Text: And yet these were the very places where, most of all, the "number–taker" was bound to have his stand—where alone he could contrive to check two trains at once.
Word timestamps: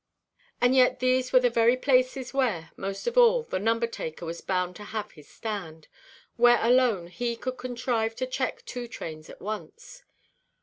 And 0.59 0.73
yet 0.75 0.99
these 0.99 1.31
were 1.31 1.39
the 1.41 1.51
very 1.51 1.77
places 1.77 2.33
where, 2.33 2.71
most 2.75 3.05
of 3.05 3.19
all, 3.19 3.43
the 3.43 3.59
"number–taker" 3.59 4.25
was 4.25 4.41
bound 4.41 4.75
to 4.77 4.83
have 4.85 5.11
his 5.11 5.27
stand—where 5.27 6.57
alone 6.59 7.05
he 7.05 7.35
could 7.35 7.57
contrive 7.59 8.15
to 8.15 8.25
check 8.25 8.65
two 8.65 8.87
trains 8.87 9.29
at 9.29 9.39
once. 9.41 10.01